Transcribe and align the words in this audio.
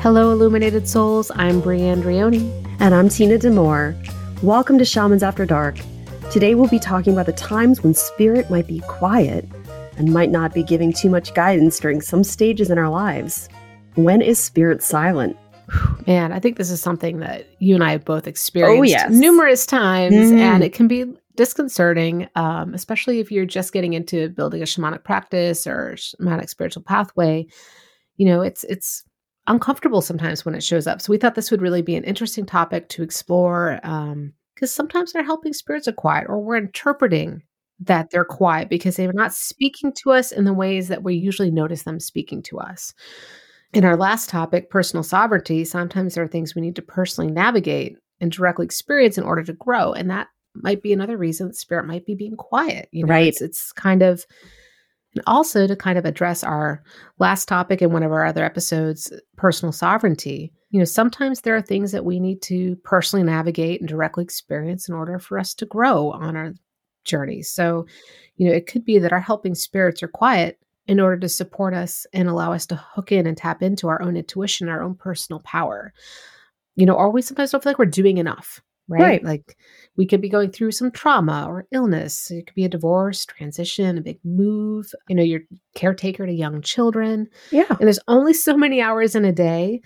Hello, 0.00 0.30
illuminated 0.32 0.88
souls. 0.88 1.30
I'm 1.34 1.60
Brianne 1.60 2.02
Drioni. 2.02 2.50
And 2.80 2.94
I'm 2.94 3.08
Tina 3.08 3.36
Demore. 3.38 3.94
Welcome 4.42 4.78
to 4.78 4.84
Shamans 4.84 5.22
After 5.22 5.44
Dark. 5.44 5.78
Today 6.30 6.54
we'll 6.54 6.68
be 6.68 6.78
talking 6.78 7.12
about 7.12 7.26
the 7.26 7.32
times 7.32 7.82
when 7.82 7.92
spirit 7.94 8.50
might 8.50 8.66
be 8.66 8.80
quiet 8.80 9.46
and 9.98 10.12
might 10.12 10.30
not 10.30 10.54
be 10.54 10.62
giving 10.62 10.92
too 10.92 11.10
much 11.10 11.34
guidance 11.34 11.78
during 11.78 12.00
some 12.00 12.24
stages 12.24 12.70
in 12.70 12.78
our 12.78 12.88
lives. 12.88 13.48
When 13.96 14.22
is 14.22 14.38
spirit 14.38 14.82
silent? 14.82 15.36
Man, 16.06 16.32
I 16.32 16.38
think 16.40 16.56
this 16.56 16.70
is 16.70 16.80
something 16.80 17.18
that 17.18 17.46
you 17.58 17.74
and 17.74 17.84
I 17.84 17.92
have 17.92 18.04
both 18.04 18.26
experienced 18.26 18.80
Oh, 18.80 18.82
yes. 18.82 19.10
numerous 19.10 19.66
times, 19.66 20.14
Mhm. 20.14 20.38
and 20.38 20.64
it 20.64 20.72
can 20.72 20.88
be 20.88 21.04
disconcerting, 21.36 22.28
um, 22.34 22.74
especially 22.74 23.20
if 23.20 23.30
you're 23.30 23.46
just 23.46 23.72
getting 23.72 23.92
into 23.92 24.30
building 24.30 24.62
a 24.62 24.64
shamanic 24.64 25.04
practice 25.04 25.66
or 25.66 25.94
shamanic 25.96 26.48
spiritual 26.48 26.82
pathway. 26.82 27.46
You 28.16 28.26
know, 28.26 28.40
it's 28.42 28.64
it's 28.64 29.04
uncomfortable 29.46 30.02
sometimes 30.02 30.44
when 30.44 30.54
it 30.54 30.62
shows 30.62 30.86
up. 30.86 31.00
So 31.00 31.10
we 31.10 31.18
thought 31.18 31.34
this 31.34 31.50
would 31.50 31.62
really 31.62 31.82
be 31.82 31.96
an 31.96 32.04
interesting 32.04 32.46
topic 32.46 32.88
to 32.90 33.02
explore 33.02 33.80
um, 33.82 34.32
because 34.54 34.72
sometimes 34.72 35.14
our 35.14 35.22
helping 35.22 35.52
spirits 35.52 35.88
are 35.88 35.92
quiet, 35.92 36.26
or 36.28 36.40
we're 36.40 36.56
interpreting 36.56 37.42
that 37.80 38.10
they're 38.10 38.24
quiet 38.24 38.68
because 38.68 38.96
they're 38.96 39.12
not 39.12 39.32
speaking 39.32 39.92
to 40.02 40.12
us 40.12 40.32
in 40.32 40.44
the 40.44 40.52
ways 40.52 40.88
that 40.88 41.02
we 41.02 41.14
usually 41.14 41.50
notice 41.50 41.84
them 41.84 41.98
speaking 41.98 42.42
to 42.42 42.58
us. 42.58 42.92
In 43.72 43.84
our 43.84 43.96
last 43.96 44.28
topic, 44.28 44.68
personal 44.68 45.02
sovereignty, 45.02 45.64
sometimes 45.64 46.14
there 46.14 46.24
are 46.24 46.28
things 46.28 46.54
we 46.54 46.60
need 46.60 46.76
to 46.76 46.82
personally 46.82 47.30
navigate 47.30 47.96
and 48.20 48.30
directly 48.30 48.66
experience 48.66 49.16
in 49.16 49.24
order 49.24 49.42
to 49.44 49.54
grow. 49.54 49.92
And 49.92 50.10
that 50.10 50.28
might 50.54 50.82
be 50.82 50.92
another 50.92 51.16
reason 51.16 51.46
that 51.46 51.56
spirit 51.56 51.86
might 51.86 52.04
be 52.04 52.14
being 52.14 52.36
quiet. 52.36 52.88
You 52.92 53.06
know, 53.06 53.10
Right. 53.12 53.28
It's, 53.28 53.40
it's 53.40 53.72
kind 53.72 54.02
of, 54.02 54.26
also 55.26 55.66
to 55.66 55.76
kind 55.76 55.98
of 55.98 56.04
address 56.04 56.44
our 56.44 56.82
last 57.18 57.48
topic 57.48 57.82
in 57.82 57.92
one 57.92 58.02
of 58.02 58.12
our 58.12 58.24
other 58.24 58.44
episodes, 58.44 59.12
personal 59.36 59.72
sovereignty. 59.72 60.52
You 60.70 60.78
know, 60.78 60.84
sometimes 60.84 61.40
there 61.40 61.56
are 61.56 61.62
things 61.62 61.92
that 61.92 62.04
we 62.04 62.20
need 62.20 62.42
to 62.42 62.76
personally 62.84 63.24
navigate 63.24 63.80
and 63.80 63.88
directly 63.88 64.22
experience 64.22 64.88
in 64.88 64.94
order 64.94 65.18
for 65.18 65.38
us 65.38 65.52
to 65.54 65.66
grow 65.66 66.12
on 66.12 66.36
our 66.36 66.52
journey. 67.04 67.42
So, 67.42 67.86
you 68.36 68.48
know, 68.48 68.54
it 68.54 68.66
could 68.66 68.84
be 68.84 68.98
that 68.98 69.12
our 69.12 69.20
helping 69.20 69.54
spirits 69.54 70.02
are 70.02 70.08
quiet 70.08 70.58
in 70.86 71.00
order 71.00 71.18
to 71.18 71.28
support 71.28 71.74
us 71.74 72.06
and 72.12 72.28
allow 72.28 72.52
us 72.52 72.66
to 72.66 72.76
hook 72.76 73.12
in 73.12 73.26
and 73.26 73.36
tap 73.36 73.62
into 73.62 73.88
our 73.88 74.00
own 74.02 74.16
intuition, 74.16 74.68
our 74.68 74.82
own 74.82 74.94
personal 74.94 75.40
power. 75.40 75.92
You 76.76 76.86
know, 76.86 76.94
or 76.94 77.10
we 77.10 77.22
sometimes 77.22 77.50
don't 77.50 77.62
feel 77.62 77.70
like 77.70 77.78
we're 77.78 77.86
doing 77.86 78.18
enough, 78.18 78.62
right? 78.90 79.00
Right. 79.00 79.24
Like 79.24 79.56
we 79.96 80.06
could 80.06 80.20
be 80.20 80.28
going 80.28 80.50
through 80.50 80.72
some 80.72 80.90
trauma 80.90 81.46
or 81.48 81.66
illness. 81.72 82.30
It 82.30 82.46
could 82.46 82.54
be 82.54 82.64
a 82.64 82.68
divorce, 82.68 83.24
transition, 83.24 83.96
a 83.96 84.02
big 84.02 84.18
move. 84.24 84.92
You 85.08 85.16
know, 85.16 85.22
you're 85.22 85.42
caretaker 85.74 86.26
to 86.26 86.32
young 86.32 86.60
children. 86.60 87.28
Yeah. 87.50 87.66
And 87.68 87.80
there's 87.80 88.00
only 88.08 88.34
so 88.34 88.56
many 88.56 88.82
hours 88.82 89.14
in 89.14 89.24
a 89.24 89.32
day, 89.32 89.80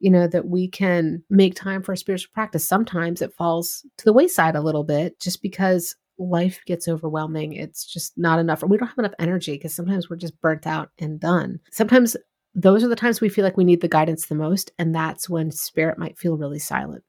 you 0.00 0.10
know, 0.10 0.26
that 0.26 0.48
we 0.48 0.68
can 0.68 1.22
make 1.30 1.54
time 1.54 1.82
for 1.82 1.92
a 1.92 1.96
spiritual 1.96 2.32
practice. 2.34 2.66
Sometimes 2.66 3.22
it 3.22 3.32
falls 3.32 3.86
to 3.98 4.04
the 4.04 4.12
wayside 4.12 4.56
a 4.56 4.62
little 4.62 4.84
bit 4.84 5.18
just 5.20 5.40
because 5.40 5.94
life 6.18 6.60
gets 6.66 6.88
overwhelming. 6.88 7.52
It's 7.52 7.84
just 7.84 8.18
not 8.18 8.38
enough. 8.38 8.62
Or 8.62 8.66
we 8.66 8.76
don't 8.76 8.88
have 8.88 8.98
enough 8.98 9.14
energy 9.18 9.52
because 9.52 9.74
sometimes 9.74 10.10
we're 10.10 10.16
just 10.16 10.40
burnt 10.40 10.66
out 10.66 10.90
and 10.98 11.20
done. 11.20 11.60
Sometimes 11.70 12.16
those 12.54 12.82
are 12.82 12.88
the 12.88 12.96
times 12.96 13.20
we 13.20 13.28
feel 13.28 13.44
like 13.44 13.56
we 13.56 13.64
need 13.64 13.80
the 13.80 13.88
guidance 13.88 14.26
the 14.26 14.34
most. 14.34 14.72
And 14.78 14.94
that's 14.94 15.28
when 15.28 15.50
spirit 15.50 15.98
might 15.98 16.18
feel 16.18 16.36
really 16.36 16.58
silent, 16.58 17.04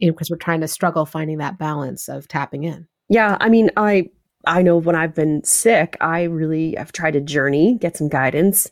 because 0.00 0.30
we're 0.30 0.36
trying 0.36 0.60
to 0.60 0.68
struggle 0.68 1.06
finding 1.06 1.38
that 1.38 1.58
balance 1.58 2.08
of 2.08 2.28
tapping 2.28 2.64
in. 2.64 2.86
Yeah. 3.08 3.36
I 3.40 3.48
mean, 3.48 3.70
I 3.76 4.08
I 4.46 4.62
know 4.62 4.76
when 4.76 4.96
I've 4.96 5.14
been 5.14 5.42
sick, 5.44 5.96
I 6.00 6.24
really 6.24 6.76
I've 6.78 6.92
tried 6.92 7.12
to 7.12 7.20
journey, 7.20 7.76
get 7.80 7.96
some 7.96 8.08
guidance. 8.08 8.70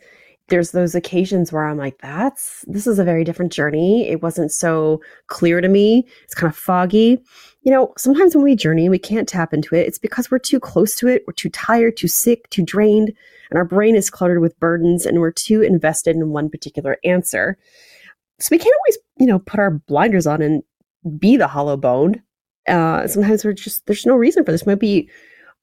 There's 0.49 0.73
those 0.73 0.95
occasions 0.95 1.53
where 1.53 1.67
I'm 1.67 1.79
like, 1.79 1.99
that's 2.01 2.65
this 2.67 2.87
is 2.87 2.99
a 2.99 3.05
very 3.05 3.25
different 3.25 3.53
journey. 3.53 4.09
It 4.09 4.23
wasn't 4.23 4.53
so 4.53 5.01
clear 5.27 5.61
to 5.61 5.69
me. 5.69 6.07
It's 6.25 6.35
kind 6.35 6.53
of 6.53 6.57
foggy. 6.57 7.19
You 7.63 7.73
know, 7.73 7.95
sometimes 7.97 8.35
when 8.35 8.45
we 8.45 8.55
journey, 8.55 8.91
we 8.91 8.99
can't 8.99 9.27
tap 9.27 9.55
into 9.55 9.75
it. 9.75 9.87
It's 9.87 9.99
because 9.99 10.31
we're 10.31 10.39
too 10.39 10.61
close 10.61 10.97
to 10.97 11.09
it. 11.09 11.25
We're 11.27 11.33
too 11.33 11.49
tired, 11.49 11.97
too 11.97 12.09
sick, 12.09 12.49
too 12.51 12.63
drained, 12.63 13.11
and 13.51 13.59
our 13.59 13.65
brain 13.65 13.97
is 13.97 14.11
cluttered 14.11 14.41
with 14.41 14.59
burdens 14.61 15.07
and 15.07 15.19
we're 15.19 15.33
too 15.33 15.63
invested 15.63 16.15
in 16.15 16.29
one 16.29 16.51
particular 16.51 16.99
answer. 17.05 17.57
So 18.39 18.49
we 18.51 18.59
can't 18.59 18.75
always, 18.85 18.99
you 19.19 19.27
know, 19.27 19.39
put 19.39 19.61
our 19.61 19.71
blinders 19.71 20.27
on 20.27 20.43
and 20.43 20.63
be 21.19 21.37
the 21.37 21.49
hollow 21.49 21.77
boned. 21.77 22.21
Uh, 22.69 23.07
sometimes 23.07 23.45
we're 23.45 23.53
just 23.53 23.87
there's 23.87 24.07
no 24.07 24.15
reason 24.17 24.45
for 24.45 24.53
this. 24.53 24.67
Might 24.67 24.81
be 24.81 25.11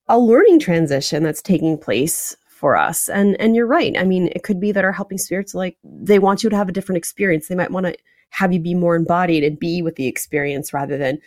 a 0.07 0.19
learning 0.19 0.59
transition 0.59 1.23
that's 1.23 1.41
taking 1.41 1.77
place 1.77 2.35
for 2.47 2.75
us. 2.75 3.09
And 3.09 3.39
and 3.41 3.55
you're 3.55 3.65
right. 3.67 3.95
I 3.97 4.03
mean, 4.03 4.29
it 4.35 4.43
could 4.43 4.59
be 4.59 4.71
that 4.71 4.85
our 4.85 4.91
helping 4.91 5.17
spirits 5.17 5.55
like 5.55 5.77
they 5.83 6.19
want 6.19 6.43
you 6.43 6.49
to 6.49 6.55
have 6.55 6.69
a 6.69 6.71
different 6.71 6.97
experience. 6.97 7.47
They 7.47 7.55
might 7.55 7.71
want 7.71 7.87
to 7.87 7.95
have 8.29 8.53
you 8.53 8.59
be 8.59 8.75
more 8.75 8.95
embodied 8.95 9.43
and 9.43 9.59
be 9.59 9.81
with 9.81 9.95
the 9.95 10.07
experience 10.07 10.73
rather 10.73 10.97
than 10.97 11.17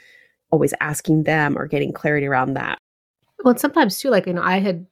always 0.50 0.72
asking 0.80 1.24
them 1.24 1.58
or 1.58 1.66
getting 1.66 1.92
clarity 1.92 2.26
around 2.26 2.54
that. 2.54 2.78
Well, 3.42 3.50
and 3.52 3.60
sometimes 3.60 3.98
too, 3.98 4.08
like, 4.10 4.26
you 4.26 4.32
know, 4.32 4.42
I 4.42 4.58
had, 4.60 4.86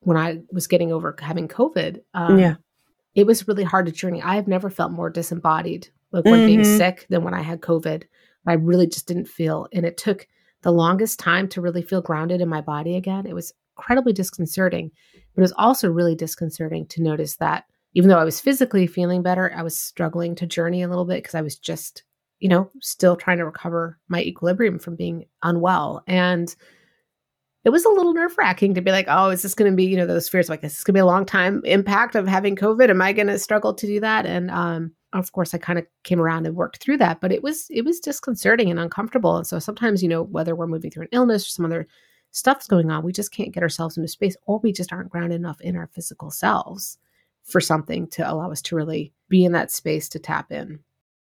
when 0.00 0.16
I 0.18 0.40
was 0.52 0.66
getting 0.66 0.92
over 0.92 1.16
having 1.20 1.48
COVID, 1.48 2.00
um, 2.12 2.38
Yeah. 2.38 2.56
it 3.14 3.26
was 3.26 3.48
really 3.48 3.64
hard 3.64 3.86
to 3.86 3.92
journey. 3.92 4.20
I 4.20 4.34
have 4.34 4.48
never 4.48 4.68
felt 4.68 4.92
more 4.92 5.08
disembodied, 5.08 5.88
like 6.12 6.24
when 6.26 6.44
being 6.44 6.60
Mhm. 6.60 6.76
sick 6.76 7.06
than 7.08 7.22
when 7.22 7.32
I 7.32 7.40
had 7.40 7.60
COVID. 7.62 8.02
I 8.46 8.54
really 8.54 8.86
just 8.86 9.06
didn't 9.06 9.28
feel, 9.28 9.68
and 9.72 9.84
it 9.84 9.96
took 9.96 10.26
the 10.62 10.72
longest 10.72 11.18
time 11.18 11.48
to 11.48 11.60
really 11.60 11.82
feel 11.82 12.00
grounded 12.00 12.40
in 12.40 12.48
my 12.48 12.60
body 12.60 12.96
again. 12.96 13.26
It 13.26 13.34
was 13.34 13.52
incredibly 13.76 14.12
disconcerting, 14.12 14.90
but 15.12 15.40
it 15.40 15.42
was 15.42 15.54
also 15.56 15.90
really 15.90 16.14
disconcerting 16.14 16.86
to 16.88 17.02
notice 17.02 17.36
that 17.36 17.64
even 17.94 18.08
though 18.08 18.18
I 18.18 18.24
was 18.24 18.40
physically 18.40 18.86
feeling 18.86 19.22
better, 19.22 19.52
I 19.54 19.62
was 19.62 19.78
struggling 19.78 20.34
to 20.36 20.46
journey 20.46 20.82
a 20.82 20.88
little 20.88 21.04
bit 21.04 21.22
because 21.22 21.34
I 21.34 21.42
was 21.42 21.56
just, 21.56 22.02
you 22.40 22.48
know, 22.48 22.70
still 22.80 23.16
trying 23.16 23.38
to 23.38 23.44
recover 23.44 23.98
my 24.08 24.20
equilibrium 24.20 24.78
from 24.78 24.96
being 24.96 25.26
unwell. 25.42 26.02
And 26.06 26.54
it 27.64 27.70
was 27.70 27.84
a 27.84 27.90
little 27.90 28.12
nerve 28.12 28.36
wracking 28.36 28.74
to 28.74 28.82
be 28.82 28.90
like, 28.90 29.06
oh, 29.08 29.30
is 29.30 29.42
this 29.42 29.54
going 29.54 29.70
to 29.70 29.76
be, 29.76 29.84
you 29.84 29.96
know, 29.96 30.06
those 30.06 30.28
fears 30.28 30.48
like, 30.48 30.60
this 30.60 30.76
is 30.76 30.84
going 30.84 30.94
to 30.94 30.98
be 30.98 31.02
a 31.02 31.06
long 31.06 31.24
time 31.24 31.62
impact 31.64 32.14
of 32.14 32.26
having 32.26 32.56
COVID? 32.56 32.90
Am 32.90 33.00
I 33.00 33.12
going 33.12 33.28
to 33.28 33.38
struggle 33.38 33.74
to 33.74 33.86
do 33.86 34.00
that? 34.00 34.26
And 34.26 34.50
um, 34.50 34.92
of 35.20 35.32
course, 35.32 35.54
I 35.54 35.58
kind 35.58 35.78
of 35.78 35.86
came 36.02 36.20
around 36.20 36.46
and 36.46 36.56
worked 36.56 36.78
through 36.78 36.98
that, 36.98 37.20
but 37.20 37.32
it 37.32 37.42
was 37.42 37.66
it 37.70 37.84
was 37.84 38.00
disconcerting 38.00 38.70
and 38.70 38.80
uncomfortable. 38.80 39.36
And 39.36 39.46
so 39.46 39.58
sometimes, 39.58 40.02
you 40.02 40.08
know, 40.08 40.22
whether 40.22 40.54
we're 40.54 40.66
moving 40.66 40.90
through 40.90 41.04
an 41.04 41.08
illness 41.12 41.46
or 41.46 41.50
some 41.50 41.64
other 41.64 41.86
stuff's 42.32 42.66
going 42.66 42.90
on, 42.90 43.04
we 43.04 43.12
just 43.12 43.32
can't 43.32 43.52
get 43.52 43.62
ourselves 43.62 43.96
into 43.96 44.08
space, 44.08 44.36
or 44.46 44.58
we 44.58 44.72
just 44.72 44.92
aren't 44.92 45.10
grounded 45.10 45.36
enough 45.36 45.60
in 45.60 45.76
our 45.76 45.86
physical 45.86 46.30
selves 46.30 46.98
for 47.44 47.60
something 47.60 48.08
to 48.08 48.28
allow 48.28 48.50
us 48.50 48.62
to 48.62 48.76
really 48.76 49.12
be 49.28 49.44
in 49.44 49.52
that 49.52 49.70
space 49.70 50.08
to 50.08 50.18
tap 50.18 50.50
in. 50.50 50.80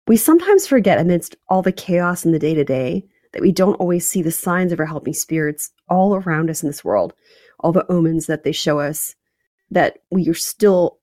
We 0.07 0.17
sometimes 0.17 0.67
forget 0.67 0.99
amidst 0.99 1.35
all 1.49 1.61
the 1.61 1.71
chaos 1.71 2.25
in 2.25 2.31
the 2.31 2.39
day 2.39 2.53
to 2.53 2.63
day 2.63 3.05
that 3.33 3.41
we 3.41 3.51
don't 3.51 3.75
always 3.75 4.07
see 4.07 4.21
the 4.21 4.31
signs 4.31 4.71
of 4.71 4.79
our 4.79 4.85
helping 4.85 5.13
spirits 5.13 5.71
all 5.89 6.15
around 6.15 6.49
us 6.49 6.63
in 6.63 6.69
this 6.69 6.85
world, 6.85 7.13
all 7.59 7.71
the 7.71 7.89
omens 7.91 8.27
that 8.27 8.43
they 8.43 8.51
show 8.51 8.79
us 8.79 9.15
that 9.71 9.99
we 10.11 10.29
are 10.29 10.35
still 10.35 10.99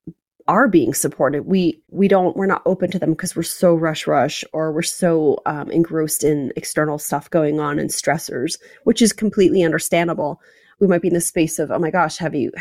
are 0.48 0.68
being 0.68 0.94
supported. 0.94 1.46
We 1.46 1.82
we 1.88 2.08
don't 2.08 2.36
we're 2.36 2.46
not 2.46 2.62
open 2.66 2.90
to 2.90 2.98
them 2.98 3.10
because 3.10 3.36
we're 3.36 3.42
so 3.42 3.74
rush 3.74 4.06
rush 4.06 4.44
or 4.52 4.72
we're 4.72 4.82
so 4.82 5.38
um, 5.46 5.70
engrossed 5.70 6.24
in 6.24 6.52
external 6.56 6.98
stuff 6.98 7.30
going 7.30 7.60
on 7.60 7.78
and 7.78 7.90
stressors, 7.90 8.58
which 8.84 9.02
is 9.02 9.12
completely 9.12 9.62
understandable. 9.62 10.40
We 10.80 10.86
might 10.86 11.02
be 11.02 11.08
in 11.08 11.14
the 11.14 11.20
space 11.20 11.58
of 11.58 11.70
oh 11.70 11.78
my 11.78 11.90
gosh, 11.90 12.16
have 12.18 12.34
you 12.34 12.52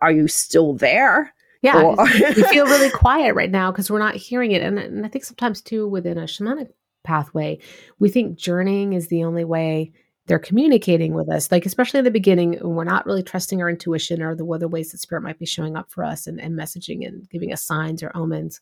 are 0.00 0.12
you 0.12 0.28
still 0.28 0.74
there? 0.74 1.32
Yeah, 1.62 1.82
Or- 1.82 1.96
we 1.96 2.42
feel 2.44 2.66
really 2.66 2.90
quiet 2.90 3.34
right 3.34 3.50
now 3.50 3.70
because 3.70 3.90
we're 3.90 3.98
not 3.98 4.14
hearing 4.14 4.52
it. 4.52 4.62
And, 4.62 4.78
and 4.78 5.04
I 5.06 5.08
think 5.08 5.24
sometimes 5.24 5.60
too 5.62 5.88
within 5.88 6.18
a 6.18 6.22
shamanic 6.22 6.68
pathway, 7.02 7.58
we 7.98 8.08
think 8.08 8.38
journeying 8.38 8.92
is 8.92 9.08
the 9.08 9.24
only 9.24 9.44
way 9.44 9.92
they're 10.26 10.38
communicating 10.38 11.14
with 11.14 11.30
us. 11.30 11.50
Like 11.50 11.66
especially 11.66 11.98
in 11.98 12.04
the 12.04 12.10
beginning, 12.10 12.58
we're 12.60 12.84
not 12.84 13.06
really 13.06 13.22
trusting 13.22 13.62
our 13.62 13.70
intuition 13.70 14.22
or 14.22 14.34
the 14.34 14.46
other 14.46 14.68
ways 14.68 14.90
that 14.92 14.98
spirit 14.98 15.22
might 15.22 15.38
be 15.38 15.46
showing 15.46 15.76
up 15.76 15.90
for 15.90 16.04
us 16.04 16.26
and, 16.26 16.40
and 16.40 16.58
messaging 16.58 17.06
and 17.06 17.28
giving 17.30 17.52
us 17.52 17.62
signs 17.62 18.02
or 18.02 18.10
omens. 18.14 18.60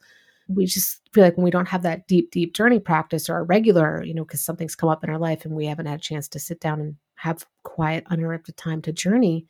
We 0.48 0.66
just 0.66 1.00
feel 1.12 1.24
like 1.24 1.36
when 1.36 1.44
we 1.44 1.50
don't 1.50 1.68
have 1.68 1.82
that 1.82 2.06
deep, 2.06 2.30
deep 2.30 2.54
journey 2.54 2.78
practice 2.78 3.30
or 3.30 3.38
a 3.38 3.42
regular, 3.42 4.02
you 4.04 4.12
know, 4.12 4.24
because 4.24 4.42
something's 4.42 4.76
come 4.76 4.90
up 4.90 5.02
in 5.02 5.08
our 5.08 5.18
life 5.18 5.46
and 5.46 5.54
we 5.54 5.64
haven't 5.64 5.86
had 5.86 6.00
a 6.00 6.02
chance 6.02 6.28
to 6.28 6.38
sit 6.38 6.60
down 6.60 6.80
and 6.80 6.96
have 7.14 7.46
quiet, 7.62 8.04
uninterrupted 8.08 8.56
time 8.58 8.82
to 8.82 8.92
journey, 8.92 9.46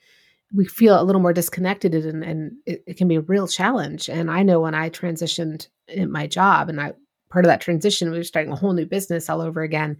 we 0.54 0.64
feel 0.64 1.00
a 1.00 1.02
little 1.02 1.20
more 1.20 1.32
disconnected 1.32 1.94
and, 1.94 2.22
and 2.22 2.52
it, 2.64 2.84
it 2.86 2.96
can 2.96 3.08
be 3.08 3.16
a 3.16 3.22
real 3.22 3.48
challenge. 3.48 4.08
And 4.08 4.30
I 4.30 4.44
know 4.44 4.60
when 4.60 4.74
I 4.74 4.88
transitioned 4.88 5.66
in 5.88 6.12
my 6.12 6.28
job 6.28 6.68
and 6.68 6.80
I 6.80 6.92
part 7.28 7.44
of 7.44 7.48
that 7.48 7.60
transition, 7.60 8.12
we 8.12 8.18
were 8.18 8.22
starting 8.22 8.52
a 8.52 8.56
whole 8.56 8.72
new 8.72 8.86
business 8.86 9.28
all 9.28 9.40
over 9.40 9.62
again. 9.62 9.98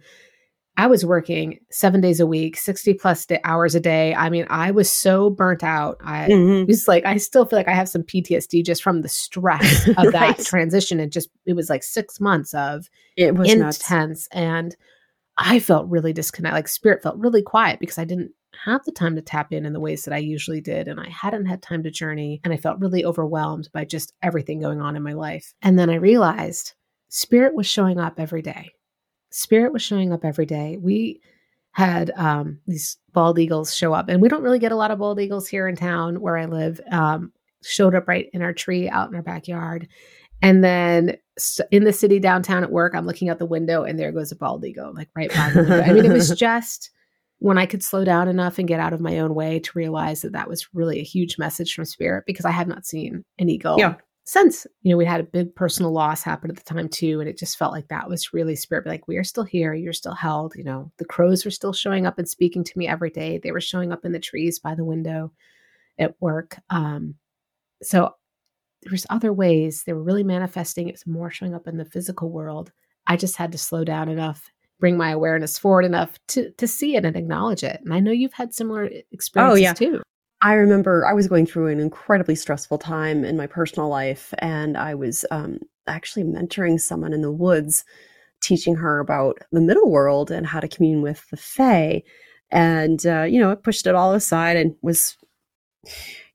I 0.77 0.87
was 0.87 1.05
working 1.05 1.59
seven 1.71 2.01
days 2.01 2.19
a 2.19 2.27
week, 2.27 2.57
60 2.57 2.95
plus 2.95 3.25
hours 3.45 3.75
a 3.75 3.79
day. 3.79 4.13
I 4.13 4.29
mean, 4.29 4.45
I 4.49 4.71
was 4.71 4.91
so 4.91 5.29
burnt 5.29 5.63
out. 5.63 5.97
I 6.03 6.27
Mhm. 6.29 6.67
was 6.67 6.87
like, 6.87 7.05
I 7.05 7.15
still 7.17 7.45
feel 7.45 7.57
like 7.57 7.69
I 7.69 7.73
have 7.73 7.87
some 7.87 8.03
PTSD 8.03 8.61
just 8.63 8.83
from 8.83 9.01
the 9.01 9.07
stress 9.07 9.87
of 9.97 10.11
that 10.11 10.39
transition. 10.39 10.99
It 10.99 11.11
just, 11.13 11.29
it 11.45 11.53
was 11.53 11.69
like 11.69 11.81
six 11.83 12.19
months 12.19 12.53
of 12.53 12.89
It 13.15 13.35
was 13.35 13.55
nuts. 13.55 13.77
intense. 13.79 14.27
And 14.33 14.75
I 15.37 15.59
felt 15.59 15.89
really 15.89 16.11
disconnected. 16.13 16.55
Like 16.55 16.67
spirit 16.67 17.01
felt 17.03 17.17
really 17.17 17.41
quiet 17.41 17.79
because 17.79 17.97
I 17.97 18.03
didn't 18.05 18.31
have 18.63 18.83
the 18.85 18.91
time 18.91 19.15
to 19.15 19.21
tap 19.21 19.51
in 19.53 19.65
in 19.65 19.73
the 19.73 19.79
ways 19.81 20.03
that 20.05 20.13
I 20.13 20.17
usually 20.17 20.61
did. 20.61 20.87
And 20.89 20.99
I 20.99 21.09
hadn't 21.09 21.45
had 21.45 21.61
time 21.61 21.83
to 21.83 21.91
journey. 21.91 22.39
And 22.43 22.53
I 22.53 22.57
felt 22.57 22.79
really 22.79 23.03
overwhelmed 23.05 23.69
by 23.73 23.85
just 23.85 24.13
everything 24.21 24.59
going 24.59 24.81
on 24.81 24.95
in 24.95 25.03
my 25.03 25.13
life. 25.13 25.53
And 25.61 25.77
then 25.79 25.89
I 25.89 25.95
realized 25.95 26.73
Spirit 27.09 27.53
was 27.55 27.65
showing 27.67 27.97
up 27.99 28.19
every 28.19 28.41
day. 28.41 28.71
Spirit 29.35 29.73
was 29.73 29.81
showing 29.81 30.13
up 30.13 30.23
every 30.23 30.45
day. 30.45 30.77
We 30.77 31.21
had 31.71 32.11
um, 32.15 32.59
these 32.67 32.97
bald 33.11 33.37
eagles 33.37 33.75
show 33.75 33.93
up, 33.93 34.07
and 34.07 34.21
we 34.21 34.29
don't 34.29 34.43
really 34.43 34.59
get 34.59 34.71
a 34.71 34.77
lot 34.77 34.91
of 34.91 34.99
bald 34.99 35.19
eagles 35.19 35.47
here 35.47 35.67
in 35.67 35.75
town 35.75 36.21
where 36.21 36.37
I 36.37 36.45
live. 36.45 36.79
Um, 36.91 37.31
showed 37.65 37.95
up 37.95 38.07
right 38.07 38.29
in 38.33 38.41
our 38.41 38.53
tree 38.53 38.87
out 38.87 39.09
in 39.09 39.15
our 39.15 39.21
backyard. 39.21 39.87
And 40.41 40.63
then 40.63 41.17
in 41.71 41.83
the 41.83 41.93
city 41.93 42.19
downtown 42.19 42.63
at 42.63 42.71
work, 42.71 42.93
I'm 42.93 43.05
looking 43.05 43.29
out 43.29 43.39
the 43.39 43.45
window 43.45 43.83
and 43.83 43.97
there 43.97 44.11
goes 44.11 44.31
a 44.31 44.35
bald 44.35 44.63
eagle, 44.65 44.93
like 44.93 45.09
right 45.15 45.33
by 45.33 45.49
the 45.49 45.61
window. 45.61 45.81
I 45.81 45.93
mean, 45.93 46.05
it 46.05 46.13
was 46.13 46.29
just 46.37 46.91
when 47.39 47.57
I 47.57 47.65
could 47.65 47.83
slow 47.83 48.05
down 48.05 48.27
enough 48.27 48.59
and 48.59 48.67
get 48.67 48.79
out 48.79 48.93
of 48.93 49.01
my 49.01 49.19
own 49.19 49.33
way 49.33 49.59
to 49.59 49.71
realize 49.77 50.21
that 50.21 50.33
that 50.33 50.47
was 50.47 50.67
really 50.73 50.99
a 50.99 51.03
huge 51.03 51.37
message 51.37 51.73
from 51.73 51.85
spirit 51.85 52.25
because 52.27 52.45
I 52.45 52.51
have 52.51 52.67
not 52.67 52.85
seen 52.85 53.23
an 53.39 53.49
eagle 53.49 53.77
yeah. 53.79 53.95
Since. 54.25 54.67
You 54.81 54.91
know, 54.91 54.97
we 54.97 55.05
had 55.05 55.21
a 55.21 55.23
big 55.23 55.55
personal 55.55 55.91
loss 55.91 56.21
happen 56.21 56.49
at 56.49 56.57
the 56.57 56.63
time 56.63 56.89
too. 56.89 57.19
And 57.19 57.29
it 57.29 57.37
just 57.37 57.57
felt 57.57 57.71
like 57.71 57.87
that 57.87 58.09
was 58.09 58.33
really 58.33 58.55
spirit. 58.55 58.85
Like, 58.85 59.07
we 59.07 59.17
are 59.17 59.23
still 59.23 59.43
here. 59.43 59.73
You're 59.73 59.93
still 59.93 60.13
held. 60.13 60.53
You 60.55 60.63
know, 60.63 60.91
the 60.97 61.05
crows 61.05 61.45
were 61.45 61.51
still 61.51 61.73
showing 61.73 62.05
up 62.05 62.19
and 62.19 62.27
speaking 62.27 62.63
to 62.63 62.77
me 62.77 62.87
every 62.87 63.09
day. 63.09 63.37
They 63.37 63.51
were 63.51 63.61
showing 63.61 63.91
up 63.91 64.03
in 64.03 64.11
the 64.11 64.19
trees 64.19 64.59
by 64.59 64.75
the 64.75 64.85
window 64.85 65.31
at 65.97 66.15
work. 66.19 66.57
Um, 66.69 67.15
so 67.81 68.15
there's 68.83 69.05
other 69.09 69.33
ways 69.33 69.83
they 69.83 69.93
were 69.93 70.03
really 70.03 70.23
manifesting. 70.23 70.87
It 70.87 70.93
was 70.93 71.07
more 71.07 71.31
showing 71.31 71.55
up 71.55 71.67
in 71.67 71.77
the 71.77 71.85
physical 71.85 72.31
world. 72.31 72.71
I 73.07 73.17
just 73.17 73.35
had 73.35 73.51
to 73.51 73.57
slow 73.57 73.83
down 73.83 74.09
enough, 74.09 74.49
bring 74.79 74.97
my 74.97 75.11
awareness 75.11 75.57
forward 75.57 75.85
enough 75.85 76.17
to 76.29 76.51
to 76.51 76.67
see 76.67 76.95
it 76.95 77.05
and 77.05 77.15
acknowledge 77.15 77.63
it. 77.63 77.81
And 77.83 77.93
I 77.93 77.99
know 77.99 78.11
you've 78.11 78.33
had 78.33 78.53
similar 78.53 78.89
experiences 79.11 79.59
oh, 79.59 79.61
yeah. 79.61 79.73
too. 79.73 80.01
I 80.45 80.53
remember 80.53 81.07
I 81.07 81.13
was 81.13 81.27
going 81.27 81.47
through 81.47 81.69
an 81.69 81.79
incredibly 81.79 82.35
stressful 82.35 82.77
time 82.77 83.25
in 83.25 83.35
my 83.35 83.47
personal 83.47 83.89
life, 83.89 84.31
and 84.37 84.77
I 84.77 84.93
was 84.93 85.25
um, 85.31 85.57
actually 85.87 86.23
mentoring 86.23 86.79
someone 86.79 87.13
in 87.13 87.23
the 87.23 87.31
woods, 87.31 87.83
teaching 88.41 88.75
her 88.75 88.99
about 88.99 89.39
the 89.51 89.59
middle 89.59 89.89
world 89.89 90.29
and 90.29 90.45
how 90.45 90.59
to 90.59 90.67
commune 90.67 91.01
with 91.01 91.27
the 91.31 91.37
Fae. 91.37 92.03
And 92.51 93.03
uh, 93.07 93.23
you 93.23 93.39
know, 93.39 93.49
I 93.49 93.55
pushed 93.55 93.87
it 93.87 93.95
all 93.95 94.13
aside 94.13 94.55
and 94.55 94.75
was 94.83 95.17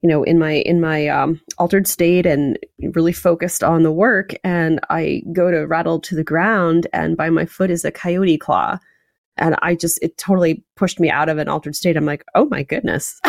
you 0.02 0.08
know 0.08 0.24
in 0.24 0.40
my 0.40 0.54
in 0.54 0.80
my 0.80 1.06
um, 1.06 1.40
altered 1.58 1.86
state 1.86 2.26
and 2.26 2.58
really 2.92 3.12
focused 3.12 3.62
on 3.62 3.82
the 3.82 3.92
work 3.92 4.32
and 4.42 4.80
i 4.88 5.22
go 5.32 5.50
to 5.50 5.66
rattle 5.66 6.00
to 6.00 6.14
the 6.14 6.24
ground 6.24 6.86
and 6.92 7.16
by 7.16 7.28
my 7.28 7.44
foot 7.44 7.70
is 7.70 7.84
a 7.84 7.90
coyote 7.90 8.38
claw 8.38 8.78
and 9.40 9.56
i 9.62 9.74
just 9.74 9.98
it 10.02 10.16
totally 10.16 10.62
pushed 10.76 11.00
me 11.00 11.10
out 11.10 11.28
of 11.28 11.38
an 11.38 11.48
altered 11.48 11.74
state 11.74 11.96
i'm 11.96 12.06
like 12.06 12.24
oh 12.34 12.46
my 12.46 12.62
goodness 12.62 13.18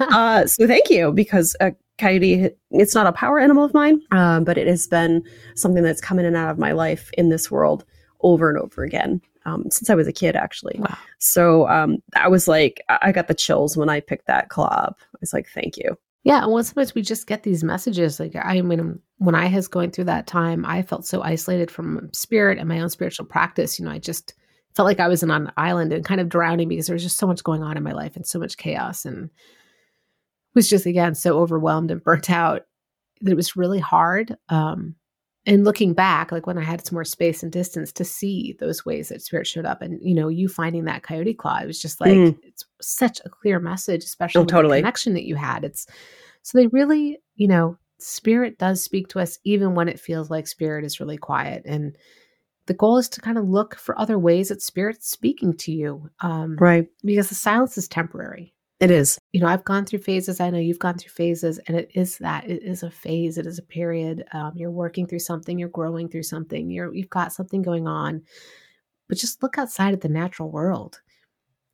uh, 0.00 0.46
so 0.46 0.66
thank 0.66 0.88
you 0.88 1.12
because 1.12 1.54
a 1.60 1.72
coyote 1.98 2.50
it's 2.70 2.94
not 2.94 3.06
a 3.06 3.12
power 3.12 3.38
animal 3.38 3.64
of 3.64 3.74
mine 3.74 4.00
um, 4.12 4.44
but 4.44 4.56
it 4.56 4.66
has 4.66 4.86
been 4.86 5.22
something 5.54 5.82
that's 5.82 6.00
come 6.00 6.18
in 6.18 6.24
and 6.24 6.36
out 6.36 6.50
of 6.50 6.58
my 6.58 6.72
life 6.72 7.10
in 7.18 7.28
this 7.28 7.50
world 7.50 7.84
over 8.22 8.48
and 8.48 8.58
over 8.58 8.82
again 8.82 9.20
um, 9.46 9.70
since 9.70 9.90
I 9.90 9.94
was 9.94 10.06
a 10.06 10.12
kid, 10.12 10.36
actually. 10.36 10.76
Wow. 10.78 10.96
So 11.18 11.68
um, 11.68 11.98
I 12.14 12.28
was 12.28 12.46
like, 12.46 12.82
I 12.88 13.12
got 13.12 13.28
the 13.28 13.34
chills 13.34 13.76
when 13.76 13.88
I 13.88 14.00
picked 14.00 14.26
that 14.26 14.48
club. 14.48 14.96
I 14.98 15.18
was 15.20 15.32
like, 15.32 15.48
thank 15.48 15.76
you. 15.76 15.96
Yeah, 16.22 16.44
well, 16.44 16.62
sometimes 16.62 16.94
we 16.94 17.00
just 17.00 17.26
get 17.26 17.44
these 17.44 17.64
messages. 17.64 18.20
Like 18.20 18.36
I 18.36 18.60
mean, 18.60 19.00
when 19.16 19.34
I 19.34 19.48
was 19.48 19.68
going 19.68 19.90
through 19.90 20.04
that 20.04 20.26
time, 20.26 20.66
I 20.66 20.82
felt 20.82 21.06
so 21.06 21.22
isolated 21.22 21.70
from 21.70 22.10
spirit 22.12 22.58
and 22.58 22.68
my 22.68 22.80
own 22.80 22.90
spiritual 22.90 23.24
practice. 23.24 23.78
You 23.78 23.86
know, 23.86 23.90
I 23.90 23.98
just 23.98 24.34
felt 24.74 24.86
like 24.86 25.00
I 25.00 25.08
was 25.08 25.22
on 25.22 25.30
an 25.30 25.52
island 25.56 25.92
and 25.92 26.04
kind 26.04 26.20
of 26.20 26.28
drowning 26.28 26.68
because 26.68 26.86
there 26.86 26.94
was 26.94 27.02
just 27.02 27.18
so 27.18 27.26
much 27.26 27.42
going 27.42 27.62
on 27.62 27.76
in 27.76 27.82
my 27.82 27.92
life 27.92 28.16
and 28.16 28.26
so 28.26 28.38
much 28.38 28.56
chaos, 28.56 29.04
and 29.04 29.30
was 30.54 30.68
just 30.68 30.86
again 30.86 31.14
so 31.14 31.38
overwhelmed 31.38 31.90
and 31.90 32.02
burnt 32.02 32.30
out 32.30 32.62
that 33.20 33.32
it 33.32 33.36
was 33.36 33.56
really 33.56 33.78
hard. 33.78 34.36
Um, 34.48 34.94
and 35.46 35.64
looking 35.64 35.94
back, 35.94 36.32
like 36.32 36.46
when 36.46 36.58
I 36.58 36.62
had 36.62 36.84
some 36.84 36.96
more 36.96 37.04
space 37.04 37.42
and 37.42 37.50
distance 37.50 37.92
to 37.92 38.04
see 38.04 38.56
those 38.60 38.84
ways 38.84 39.08
that 39.08 39.22
spirit 39.22 39.46
showed 39.46 39.64
up, 39.64 39.80
and 39.80 39.98
you 40.02 40.14
know, 40.14 40.28
you 40.28 40.48
finding 40.48 40.84
that 40.84 41.02
coyote 41.02 41.34
claw, 41.34 41.58
it 41.58 41.66
was 41.66 41.80
just 41.80 42.00
like 42.00 42.12
mm. 42.12 42.38
it's 42.42 42.64
such 42.80 43.20
a 43.24 43.30
clear 43.30 43.58
message, 43.58 44.04
especially 44.04 44.42
oh, 44.42 44.44
totally. 44.44 44.78
the 44.78 44.82
connection 44.82 45.14
that 45.14 45.24
you 45.24 45.36
had. 45.36 45.64
It's 45.64 45.86
so 46.42 46.58
they 46.58 46.66
really, 46.68 47.18
you 47.36 47.48
know, 47.48 47.76
spirit 47.98 48.58
does 48.58 48.82
speak 48.82 49.08
to 49.08 49.20
us 49.20 49.38
even 49.44 49.74
when 49.74 49.88
it 49.88 50.00
feels 50.00 50.30
like 50.30 50.46
spirit 50.46 50.84
is 50.84 51.00
really 51.00 51.18
quiet, 51.18 51.62
and 51.64 51.96
the 52.66 52.74
goal 52.74 52.98
is 52.98 53.08
to 53.10 53.20
kind 53.20 53.38
of 53.38 53.48
look 53.48 53.74
for 53.76 53.98
other 53.98 54.18
ways 54.18 54.48
that 54.48 54.62
spirit's 54.62 55.08
speaking 55.08 55.56
to 55.58 55.72
you, 55.72 56.10
um, 56.20 56.56
right? 56.56 56.86
Because 57.04 57.28
the 57.28 57.34
silence 57.34 57.76
is 57.78 57.88
temporary. 57.88 58.54
It 58.80 58.90
is. 58.90 59.18
You 59.32 59.40
know, 59.40 59.46
I've 59.46 59.64
gone 59.64 59.84
through 59.84 59.98
phases. 59.98 60.40
I 60.40 60.48
know 60.48 60.58
you've 60.58 60.78
gone 60.78 60.96
through 60.96 61.10
phases, 61.10 61.58
and 61.66 61.76
it 61.76 61.90
is 61.94 62.16
that. 62.18 62.48
It 62.48 62.62
is 62.62 62.82
a 62.82 62.90
phase. 62.90 63.36
It 63.36 63.46
is 63.46 63.58
a 63.58 63.62
period. 63.62 64.24
Um, 64.32 64.52
you're 64.56 64.70
working 64.70 65.06
through 65.06 65.18
something. 65.18 65.58
You're 65.58 65.68
growing 65.68 66.08
through 66.08 66.22
something. 66.22 66.70
You're 66.70 66.94
you've 66.94 67.10
got 67.10 67.32
something 67.32 67.60
going 67.60 67.86
on. 67.86 68.22
But 69.08 69.18
just 69.18 69.42
look 69.42 69.58
outside 69.58 69.92
at 69.92 70.00
the 70.00 70.08
natural 70.08 70.50
world. 70.50 71.00